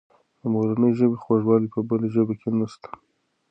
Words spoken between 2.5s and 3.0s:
نسته.